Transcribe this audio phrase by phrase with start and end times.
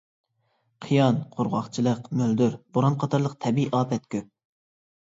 [0.85, 4.37] قىيان، قۇرغاقچىلىق، مۆلدۈر، بوران قاتارلىق تەبىئىي ئاپەت كۆپ.